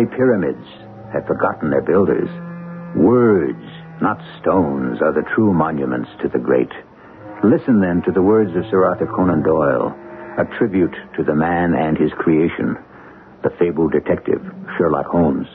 [0.00, 0.66] Very pyramids
[1.12, 2.28] have forgotten their builders.
[2.96, 3.60] Words,
[4.00, 6.72] not stones, are the true monuments to the great.
[7.44, 9.94] Listen then to the words of Sir Arthur Conan Doyle,
[10.38, 12.78] a tribute to the man and his creation,
[13.42, 14.40] the fabled detective
[14.78, 15.46] Sherlock Holmes.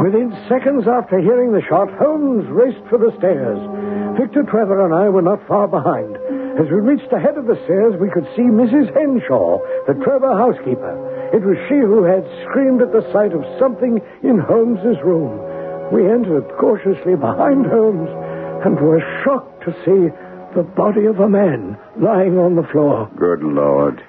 [0.00, 3.60] Within seconds after hearing the shot, Holmes raced for the stairs.
[4.16, 6.16] Victor Trevor and I were not far behind.
[6.60, 8.92] As we reached the head of the stairs, we could see Mrs.
[8.92, 10.92] Henshaw, the Trevor housekeeper.
[11.32, 15.40] It was she who had screamed at the sight of something in Holmes's room.
[15.90, 18.10] We entered cautiously behind Holmes
[18.64, 20.12] and were shocked to see
[20.54, 23.08] the body of a man lying on the floor.
[23.16, 24.02] Good Lord.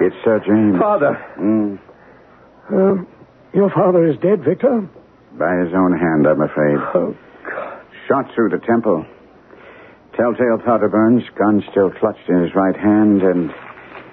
[0.00, 0.78] It's Sir James.
[0.78, 1.18] Father.
[1.40, 1.78] Mm,
[2.70, 3.02] Uh,
[3.54, 4.86] your father is dead, Victor?
[5.38, 6.76] by his own hand, I'm afraid.
[6.94, 7.14] Oh,
[7.48, 7.80] God.
[8.06, 9.04] Shot through the temple.
[10.18, 13.52] Telltale powder burns, gun still clutched in his right hand, and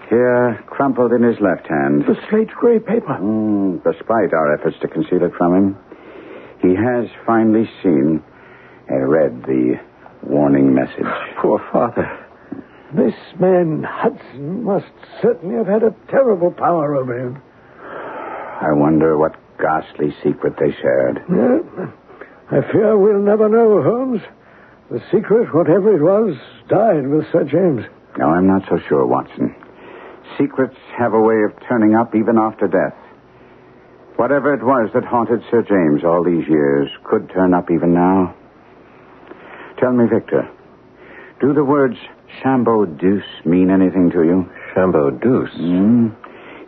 [0.08, 2.04] here, crumpled in his left hand.
[2.06, 3.18] the slate gray paper.
[3.20, 5.78] Mm, despite our efforts to conceal it from him,
[6.62, 8.22] he has finally seen
[8.88, 9.80] and read the
[10.22, 11.10] warning message.
[11.42, 12.08] Poor father.
[12.96, 14.86] This man, Hudson, must
[15.24, 17.42] certainly have had a terrible power over him.
[18.62, 21.24] I wonder what ghastly secret they shared.
[21.28, 21.90] Yeah,
[22.52, 24.22] I fear we'll never know, Holmes.
[24.92, 26.38] The secret, whatever it was,
[26.70, 27.86] died with Sir James.
[28.18, 29.56] No, I'm not so sure, Watson.
[30.38, 32.96] Secrets have a way of turning up even after death.
[34.16, 38.36] Whatever it was that haunted Sir James all these years could turn up even now.
[39.80, 40.48] Tell me, Victor,
[41.42, 41.98] do the words
[42.42, 44.50] Chambeau Deuce mean anything to you?
[44.74, 45.54] Chambeau Deuce.
[45.60, 46.16] Mm.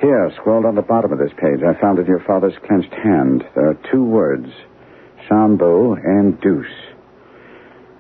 [0.01, 3.43] Here, scrawled on the bottom of this page, I found in your father's clenched hand.
[3.55, 4.47] There are two words
[5.29, 6.65] Chambeau and Deuce.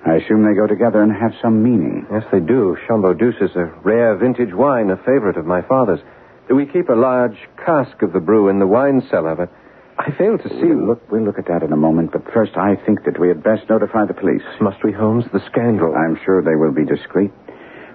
[0.07, 2.07] I assume they go together and have some meaning.
[2.09, 2.77] Yes, they do.
[2.87, 5.99] Chambeau is a rare vintage wine, a favorite of my father's.
[6.47, 9.51] Do we keep a large cask of the brew in the wine cellar, but
[9.99, 10.71] I fail to see.
[10.71, 13.27] We'll look, we'll look at that in a moment, but first I think that we
[13.27, 14.45] had best notify the police.
[14.61, 15.25] Must we, Holmes?
[15.33, 15.93] The scandal.
[15.93, 17.31] I'm sure they will be discreet,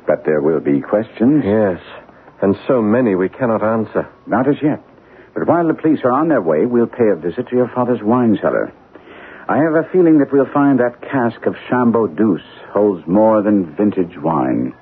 [0.07, 1.45] but there will be questions.
[1.47, 1.81] Yes.
[2.43, 4.07] And so many we cannot answer.
[4.27, 4.85] Not as yet.
[5.33, 8.03] But while the police are on their way, we'll pay a visit to your father's
[8.03, 8.71] wine cellar.
[9.53, 12.41] I have a feeling that we'll find that cask of Chambeau Deuce
[12.73, 14.73] holds more than vintage wine.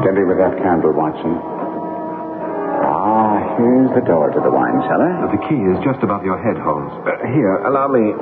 [0.00, 1.36] Steady with that candle, Watson.
[2.88, 5.28] Ah, here's the door to the wine cellar.
[5.28, 6.96] The key is just above your head, Holmes.
[7.04, 8.08] Uh, here, allow me.
[8.08, 8.16] Uh,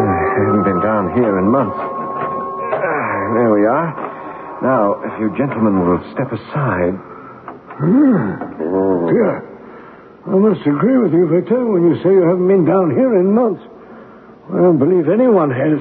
[0.00, 1.76] I haven't been down here in months.
[1.76, 3.92] Ah, there we are.
[4.64, 7.15] Now, if you gentlemen will step aside.
[7.80, 9.40] Yeah.
[10.26, 13.32] I must agree with you, Victor, when you say you haven't been down here in
[13.34, 13.62] months.
[14.50, 15.78] I don't believe anyone has.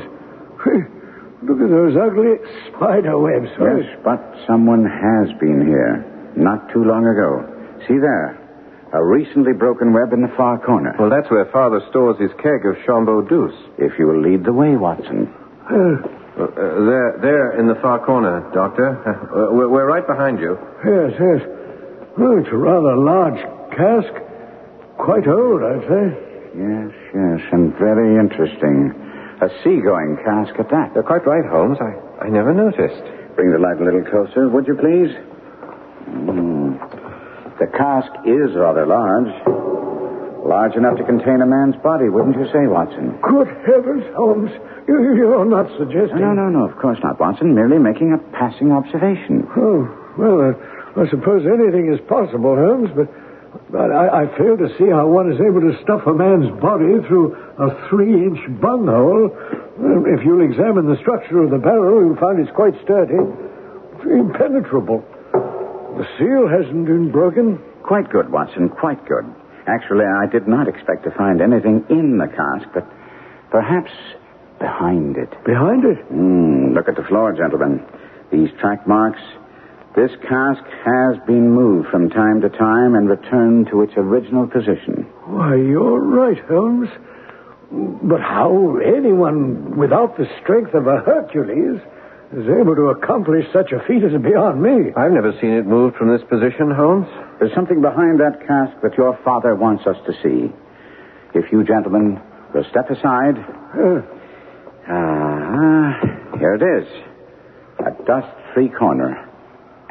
[1.46, 2.38] Look at those ugly
[2.74, 3.50] spider webs.
[3.60, 6.02] Yes, but someone has been here
[6.36, 7.46] not too long ago.
[7.88, 8.42] See there.
[8.94, 10.96] A recently broken web in the far corner.
[10.98, 13.54] Well, that's where Father stores his keg of Chambeau Deuce.
[13.78, 15.32] If you will lead the way, Watson.
[15.70, 16.52] Uh, Uh,
[16.84, 19.00] there, there in the far corner, Doctor.
[19.36, 20.58] Uh, we're, we're right behind you.
[20.86, 21.42] Yes, yes.
[22.18, 23.40] Oh, it's a rather large
[23.76, 24.14] cask.
[24.98, 26.06] Quite old, I'd say.
[26.56, 28.96] Yes, yes, and very interesting.
[29.44, 30.96] A seagoing cask at that.
[30.96, 31.78] You're quite right, Holmes.
[31.84, 33.04] I, I never noticed.
[33.36, 35.12] Bring the light a little closer, would you please?
[36.08, 36.80] Mm.
[37.60, 39.32] The cask is rather large.
[40.48, 43.18] Large enough to contain a man's body, wouldn't you say, Watson?
[43.20, 44.52] Good heavens, Holmes.
[44.88, 46.22] You, you're not suggesting.
[46.22, 47.56] No, no, no, of course not, Watson.
[47.56, 49.44] Merely making a passing observation.
[49.58, 50.54] Oh, well, uh,
[50.96, 53.08] I suppose anything is possible, Holmes, but,
[53.72, 57.04] but I, I fail to see how one is able to stuff a man's body
[57.08, 59.28] through a three-inch bunghole.
[59.80, 63.20] Um, If you'll examine the structure of the barrel, you'll find it's quite sturdy.
[64.08, 65.04] Impenetrable.
[66.00, 67.60] The seal hasn't been broken.
[67.84, 69.26] Quite good, Watson, quite good.
[69.68, 72.86] Actually, I did not expect to find anything in the cask, but
[73.52, 73.92] perhaps
[74.60, 75.30] behind it.
[75.44, 75.98] Behind it?
[76.08, 77.84] Hmm, look at the floor, gentlemen.
[78.32, 79.20] These track marks.
[79.96, 85.08] This cask has been moved from time to time and returned to its original position.
[85.26, 86.90] Why, you're right, Holmes.
[88.04, 91.80] But how anyone without the strength of a Hercules
[92.36, 94.92] is able to accomplish such a feat is beyond me.
[94.98, 97.08] I've never seen it moved from this position, Holmes.
[97.40, 100.52] There's something behind that cask that your father wants us to see.
[101.34, 102.20] If you gentlemen
[102.54, 103.36] will step aside.
[103.40, 104.04] Ah,
[104.88, 106.88] Uh, Ah, here it is.
[107.80, 109.25] A dust-free corner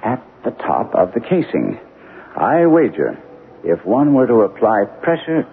[0.05, 1.81] at the top of the casing.
[2.37, 3.17] I wager
[3.65, 5.49] if one were to apply pressure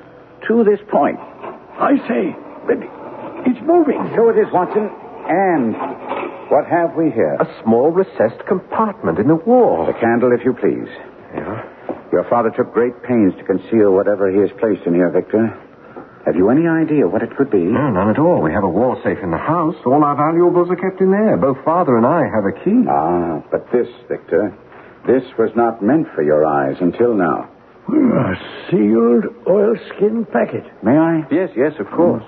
[0.47, 1.17] to this point.
[1.17, 2.35] I say,
[2.67, 2.77] but
[3.47, 4.01] it's moving.
[4.15, 4.89] So it is, Watson.
[5.31, 5.73] And
[6.51, 7.37] what have we here?
[7.39, 9.85] A small recessed compartment in the wall.
[9.87, 10.89] The candle, if you please.
[11.33, 11.63] Yeah.
[12.11, 15.55] Your father took great pains to conceal whatever he has placed in here, Victor.
[16.25, 17.57] Have you any idea what it could be?
[17.65, 18.41] No, none at all.
[18.41, 19.75] We have a wall safe in the house.
[19.85, 21.35] All our valuables are kept in there.
[21.37, 22.85] Both father and I have a key.
[22.87, 24.53] Ah, but this, Victor,
[25.07, 27.49] this was not meant for your eyes until now.
[27.89, 28.35] A
[28.69, 30.63] sealed oilskin packet.
[30.83, 31.25] May I?
[31.31, 32.23] Yes, yes, of course.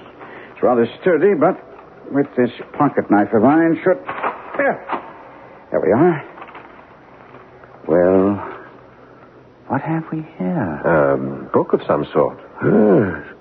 [0.53, 1.55] It's rather sturdy, but
[2.11, 3.97] with this pocket knife of mine, should.
[4.57, 4.81] There.
[5.71, 6.23] There we are.
[7.87, 8.35] Well,
[9.67, 10.81] what have we here?
[10.83, 12.39] A book of some sort.
[12.63, 13.32] Yes.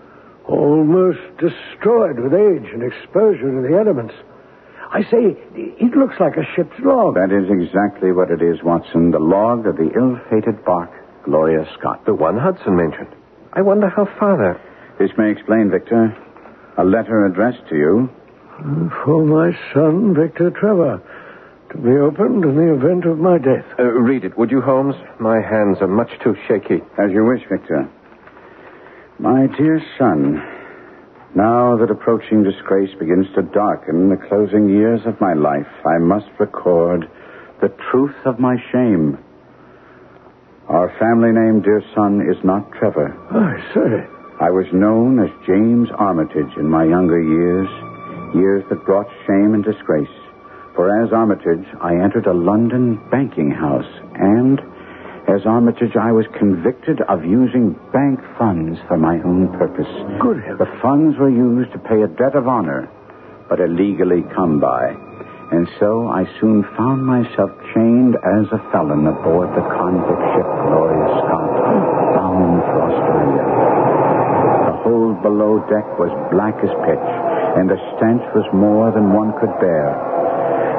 [0.46, 4.14] Almost destroyed with age and exposure to the elements.
[4.90, 7.14] I say, it looks like a ship's log.
[7.14, 9.10] That is exactly what it is, Watson.
[9.10, 10.90] The log of the ill-fated bark,
[11.24, 12.04] Gloria Scott.
[12.04, 13.08] The one Hudson mentioned.
[13.52, 14.60] I wonder how far that.
[14.98, 16.14] This may explain, Victor.
[16.76, 18.10] A letter addressed to you.
[19.04, 21.00] For my son, Victor Trevor,
[21.70, 23.64] to be opened in the event of my death.
[23.78, 24.94] Uh, read it, would you, Holmes?
[25.18, 26.82] My hands are much too shaky.
[26.98, 27.88] As you wish, Victor.
[29.22, 30.34] My dear son,
[31.36, 36.26] now that approaching disgrace begins to darken the closing years of my life, I must
[36.40, 37.08] record
[37.60, 39.16] the truth of my shame.
[40.68, 43.14] Our family name, dear son, is not Trevor.
[43.30, 44.10] I say.
[44.42, 47.70] I was known as James Armitage in my younger years,
[48.34, 50.18] years that brought shame and disgrace.
[50.74, 53.86] For as Armitage, I entered a London banking house,
[54.18, 54.58] and
[55.32, 59.88] as Armitage, I was convicted of using bank funds for my own purpose.
[60.20, 60.60] Good heavens.
[60.60, 62.84] The funds were used to pay a debt of honor,
[63.48, 64.92] but illegally come by.
[65.52, 71.08] And so I soon found myself chained as a felon aboard the convict ship Gloria
[71.24, 71.52] Scott,
[72.12, 73.46] bound for Australia.
[74.68, 77.08] The hold below deck was black as pitch,
[77.56, 79.96] and the stench was more than one could bear.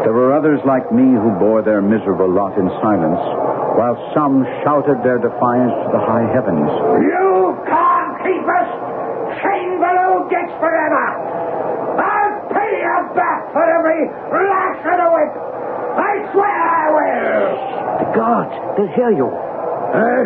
[0.05, 3.21] There were others like me who bore their miserable lot in silence,
[3.77, 6.69] while some shouted their defiance to the high heavens.
[7.01, 8.69] You can't keep us
[9.41, 11.05] chained below decks forever.
[11.97, 15.33] I'll pay you back for every lash of the whip.
[15.93, 17.49] I swear I will.
[18.01, 19.29] The guards, they'll hear you.
[19.29, 20.23] Eh?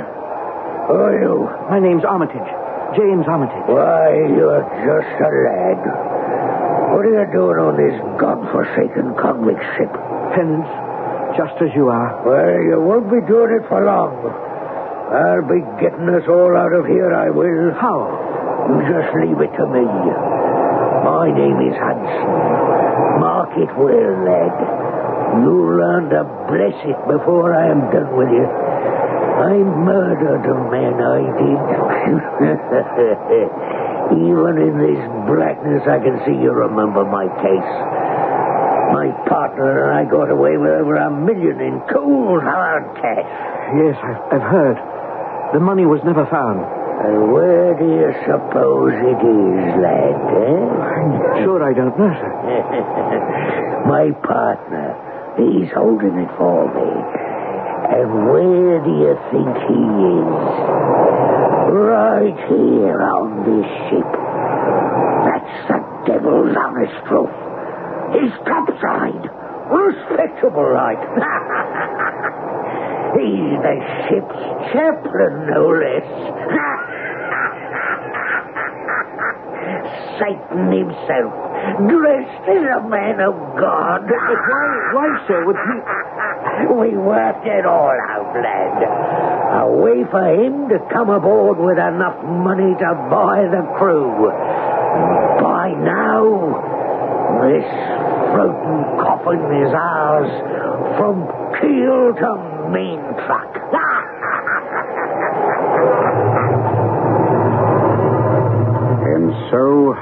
[0.87, 1.35] Who are you?
[1.69, 2.47] My name's Armitage.
[2.95, 3.67] James Armitage.
[3.67, 5.81] Why, you're just a lad.
[6.95, 9.91] What are you doing on this godforsaken convict ship?
[10.31, 10.71] Penance,
[11.35, 12.23] just as you are.
[12.23, 14.15] Well, you won't be doing it for long.
[15.07, 17.73] I'll be getting us all out of here, I will.
[17.75, 18.07] How?
[18.67, 19.83] You just leave it to me.
[21.07, 23.19] My name is Hudson.
[23.19, 24.51] Mark it well, lad.
[25.43, 28.43] You'll learn to bless it before I am done with you.
[28.43, 31.61] I murdered a man, I did.
[34.27, 37.96] Even in this blackness, I can see you remember my case.
[38.93, 43.27] My partner and I got away with over a million in cold hard cash.
[43.75, 44.77] Yes, I've, I've heard.
[45.53, 46.63] The money was never found.
[46.97, 51.43] And where do you suppose it is, lad, eh?
[51.43, 52.31] Sure, I don't know, sir.
[53.91, 54.95] My partner,
[55.37, 56.89] he's holding it for me.
[57.87, 59.83] And where do you think he
[60.17, 60.31] is?
[61.71, 64.09] Right here on this ship.
[65.27, 65.79] That's the
[66.11, 67.35] devil's honest truth.
[68.13, 69.29] He's topside.
[69.67, 70.97] Respectable, right?
[73.17, 73.75] He's the
[74.07, 74.39] ship's
[74.71, 76.07] chaplain, no less.
[80.19, 81.33] Satan himself,
[81.89, 84.01] dressed as a man of God.
[84.07, 85.77] But why, why, sir, would he...
[86.57, 88.81] We worked it all out, lad.
[89.61, 94.31] A way for him to come aboard with enough money to buy the crew.
[95.41, 96.57] By now,
[97.45, 97.65] this
[98.99, 100.31] coffin is ours
[100.97, 101.25] from
[101.59, 102.31] keel to
[102.71, 103.51] main truck.
[109.17, 109.93] And so,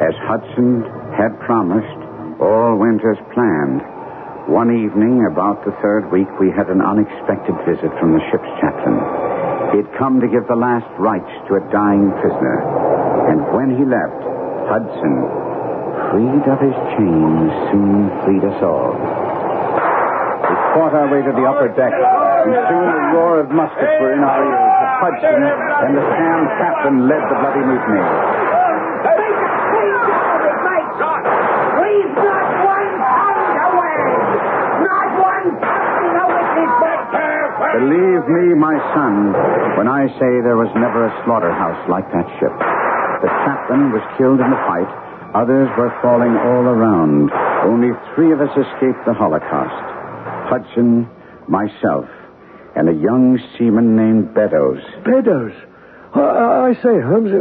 [0.00, 0.82] as Hudson
[1.16, 2.00] had promised,
[2.40, 3.82] all went as planned.
[4.50, 8.98] One evening, about the third week, we had an unexpected visit from the ship's chaplain.
[9.72, 12.60] He had come to give the last rites to a dying prisoner.
[13.32, 14.20] And when he left,
[14.68, 15.16] Hudson,
[16.14, 18.94] freed of his chains, soon freed us all.
[18.94, 24.14] We fought our way to the upper deck, and soon the roar of muskets were
[24.14, 24.74] in our ears.
[24.78, 28.06] The Hudson and the Sam captain led the bloody mutiny.
[31.82, 34.14] We've not one pound to wag.
[34.86, 36.98] Not one pound to witness but
[37.74, 39.34] Believe me, my son,
[39.82, 42.54] when I say there was never a slaughterhouse like that ship.
[43.18, 45.03] The captain was killed in the fight.
[45.34, 47.30] Others were falling all around.
[47.66, 49.74] Only three of us escaped the Holocaust.
[50.46, 51.10] Hudson,
[51.48, 52.06] myself,
[52.76, 54.78] and a young seaman named Beddoes.
[55.04, 55.52] Beddoes.
[56.14, 57.34] I, I say, Holmes,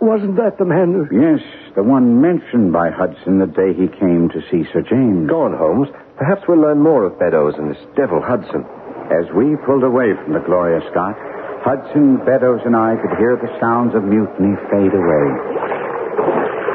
[0.00, 1.10] wasn't that the man who...
[1.10, 1.42] Yes,
[1.74, 5.28] the one mentioned by Hudson the day he came to see Sir James.
[5.28, 5.88] Go on, Holmes.
[6.16, 8.62] Perhaps we'll learn more of Beddoes and this devil Hudson.
[9.10, 11.18] As we pulled away from the Gloria Scott,
[11.66, 15.26] Hudson, Beddoes, and I could hear the sounds of mutiny fade away.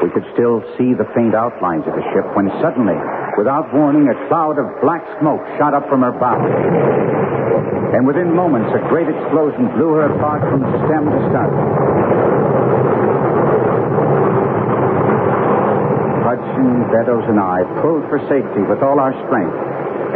[0.00, 2.96] We could still see the faint outlines of the ship when suddenly,
[3.36, 6.40] without warning, a cloud of black smoke shot up from her bow.
[7.92, 11.52] And within moments, a great explosion blew her apart from stem to stern.
[16.24, 19.58] Hudson, Beddoes, and I pulled for safety with all our strength,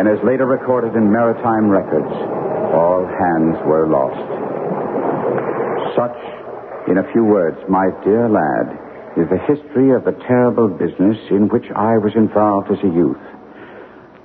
[0.01, 2.09] and as later recorded in maritime records,
[2.73, 4.17] all hands were lost.
[5.93, 6.17] Such,
[6.89, 8.84] in a few words, my dear lad,
[9.17, 13.23] is the history of the terrible business in which I was involved as a youth.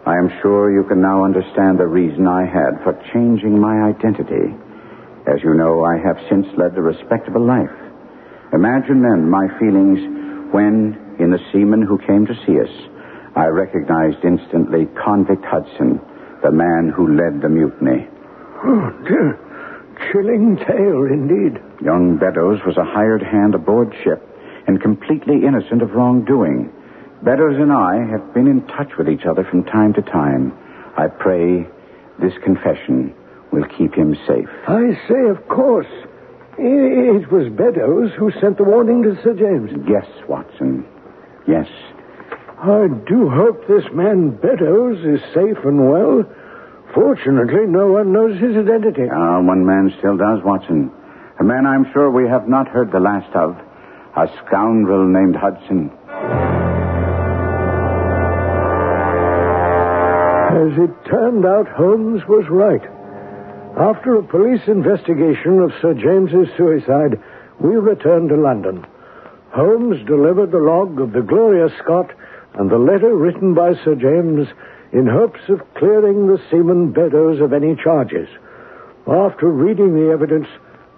[0.05, 4.49] I am sure you can now understand the reason I had for changing my identity.
[5.29, 7.69] As you know, I have since led a respectable life.
[8.51, 10.01] Imagine then my feelings
[10.49, 12.73] when, in the seaman who came to see us,
[13.35, 16.01] I recognized instantly Convict Hudson,
[16.41, 18.09] the man who led the mutiny.
[18.65, 19.37] Oh, dear.
[20.09, 21.61] Chilling tale, indeed.
[21.83, 24.25] Young Beddoes was a hired hand aboard ship
[24.69, 26.71] and completely innocent of wrongdoing.
[27.23, 30.53] Beddoes and I have been in touch with each other from time to time.
[30.95, 31.65] I pray
[32.21, 33.15] this confession
[33.51, 34.47] will keep him safe.
[34.67, 35.89] I say, of course.
[36.59, 39.71] It was Beddoes who sent the warning to Sir James.
[39.89, 40.85] Yes, Watson.
[41.47, 41.65] Yes.
[42.61, 46.25] I do hope this man Beddoes is safe and well.
[46.93, 49.09] Fortunately, no one knows his identity.
[49.11, 50.91] Ah, one man still does, Watson.
[51.39, 53.57] A man I'm sure we have not heard the last of.
[54.19, 55.89] A scoundrel named Hudson.
[60.51, 62.83] As it turned out, Holmes was right.
[63.79, 67.17] After a police investigation of Sir James's suicide,
[67.61, 68.85] we returned to London.
[69.53, 72.11] Holmes delivered the log of the Gloria Scott
[72.55, 74.49] and the letter written by Sir James
[74.91, 78.27] in hopes of clearing the seaman Beddoes of any charges.
[79.07, 80.47] After reading the evidence,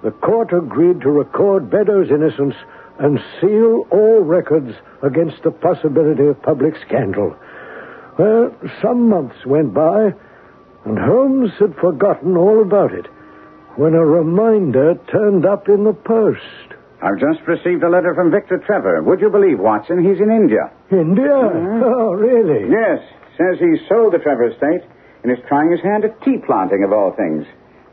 [0.01, 2.55] the court agreed to record Beddoes' innocence
[3.01, 4.71] and seal all records
[5.01, 7.35] against the possibility of public scandal.
[8.19, 10.13] Well, some months went by,
[10.85, 13.07] and Holmes had forgotten all about it
[13.75, 16.77] when a reminder turned up in the post.
[17.01, 19.01] I've just received a letter from Victor Trevor.
[19.01, 20.05] Would you believe, Watson?
[20.05, 20.69] He's in India.
[20.91, 21.33] India?
[21.33, 22.69] Oh, really?
[22.69, 23.01] Yes.
[23.37, 24.85] Says he's sold the Trevor estate
[25.23, 27.45] and is trying his hand at tea planting, of all things.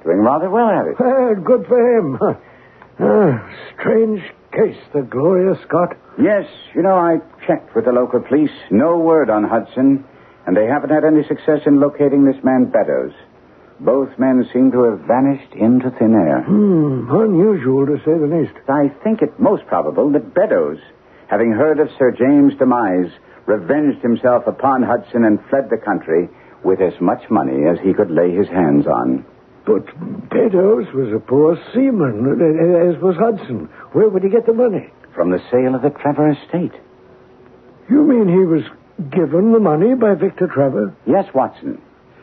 [0.05, 1.01] Doing rather well at it.
[1.01, 2.19] Well, good for him.
[3.01, 3.49] Ah,
[3.79, 4.21] strange
[4.53, 5.97] case, the Gloria Scott.
[6.21, 8.51] Yes, you know, I checked with the local police.
[8.71, 10.05] No word on Hudson,
[10.47, 13.13] and they haven't had any success in locating this man Beddoes.
[13.81, 16.43] Both men seem to have vanished into thin air.
[16.43, 18.55] Hmm, unusual to say the least.
[18.69, 20.79] I think it most probable that Beddoes,
[21.29, 23.13] having heard of Sir James' demise,
[23.47, 26.29] revenged himself upon Hudson and fled the country
[26.65, 29.25] with as much money as he could lay his hands on.
[29.69, 29.85] But
[30.31, 33.69] Beddoes was a poor seaman, as was Hudson.
[33.93, 34.89] Where would he get the money?
[35.14, 36.73] From the sale of the Trevor estate.
[37.91, 38.64] You mean he was
[39.11, 40.97] given the money by Victor Trevor?
[41.07, 41.83] Yes, Watson.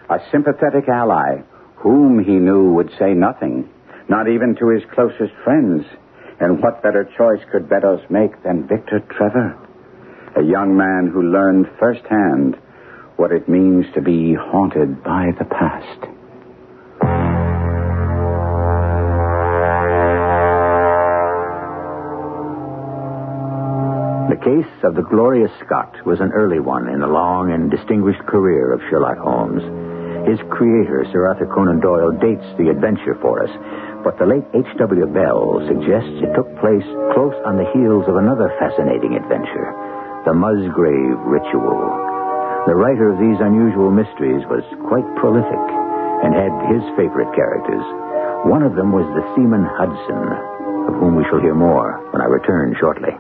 [0.10, 1.44] A sympathetic ally
[1.76, 3.70] whom he knew would say nothing,
[4.10, 5.86] not even to his closest friends.
[6.40, 9.56] And what better choice could Beddoes make than Victor Trevor?
[10.36, 12.58] A young man who learned firsthand
[13.18, 16.10] what it means to be haunted by the past.
[24.26, 28.26] The case of the Gloria Scott was an early one in the long and distinguished
[28.26, 29.62] career of Sherlock Holmes.
[30.26, 33.54] His creator, Sir Arthur Conan Doyle, dates the adventure for us,
[34.02, 35.06] but the late H.W.
[35.14, 39.70] Bell suggests it took place close on the heels of another fascinating adventure,
[40.26, 41.86] the Musgrave Ritual.
[42.66, 45.66] The writer of these unusual mysteries was quite prolific
[46.26, 47.86] and had his favorite characters.
[48.50, 50.26] One of them was the seaman Hudson,
[50.90, 53.14] of whom we shall hear more when I return shortly.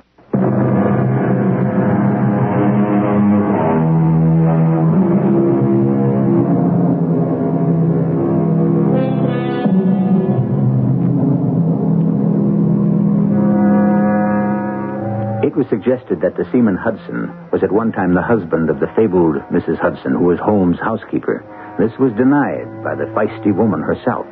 [15.70, 19.80] Suggested that the seaman Hudson was at one time the husband of the fabled Mrs.
[19.80, 21.44] Hudson, who was Holmes' housekeeper.
[21.80, 24.26] This was denied by the feisty woman herself,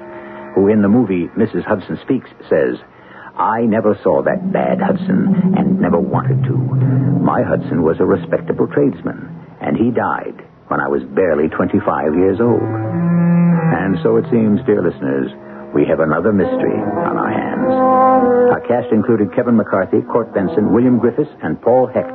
[0.56, 1.66] who in the movie Mrs.
[1.66, 2.78] Hudson Speaks says,
[3.36, 6.56] I never saw that bad Hudson and never wanted to.
[7.24, 9.26] My Hudson was a respectable tradesman,
[9.60, 12.62] and he died when I was barely 25 years old.
[12.62, 15.34] And so it seems, dear listeners,
[15.74, 17.74] we have another mystery on our hands.
[18.54, 22.14] Our cast included Kevin McCarthy, Court Benson, William Griffiths, and Paul Hecht.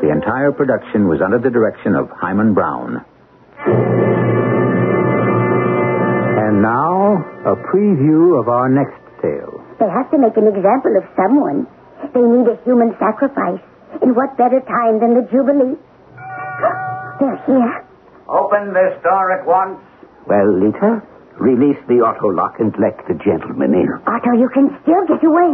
[0.00, 3.04] The entire production was under the direction of Himan Brown.
[6.40, 9.60] And now, a preview of our next tale.
[9.78, 11.68] They have to make an example of someone.
[12.12, 13.60] They need a human sacrifice.
[14.02, 15.76] And what better time than the Jubilee?
[17.20, 17.84] They're here.
[18.28, 19.78] Open this door at once.
[20.26, 21.04] Well, Lita,
[21.38, 23.88] release the auto lock and let the gentleman in.
[24.06, 25.52] Otto, you can still get away.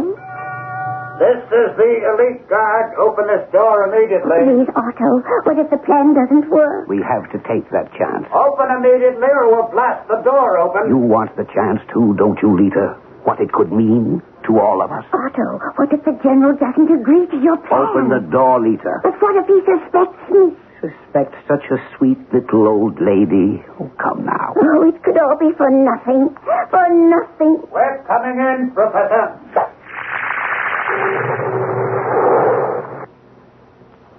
[1.21, 2.97] This is the elite guard.
[2.97, 4.41] Open this door immediately.
[4.41, 5.21] Please, Otto.
[5.45, 6.89] What if the plan doesn't work?
[6.89, 8.25] We have to take that chance.
[8.33, 10.89] Open immediately or we'll blast the door open.
[10.89, 12.97] You want the chance too, don't you, Lita?
[13.21, 15.05] What it could mean to all of us.
[15.13, 17.85] Otto, what if the general doesn't agree to your plan?
[17.85, 19.05] Open the door, Lita.
[19.05, 20.57] But what if he suspects me?
[20.81, 23.61] Suspect such a sweet little old lady.
[23.79, 24.53] Oh, come now.
[24.57, 26.33] Oh, it could all be for nothing.
[26.71, 27.61] For nothing.
[27.71, 29.37] We're coming in, Professor.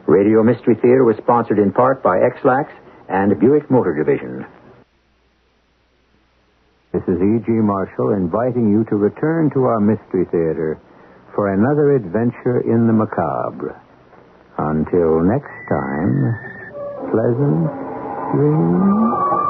[0.07, 2.71] Radio Mystery Theater was sponsored in part by Ex-Lax
[3.09, 4.47] and Buick Motor Division.
[6.93, 7.49] This is E.G.
[7.49, 10.79] Marshall inviting you to return to our Mystery Theater
[11.35, 13.81] for another adventure in the macabre.
[14.59, 16.52] Until next time,
[17.13, 17.69] pleasant
[18.33, 19.42] dreams.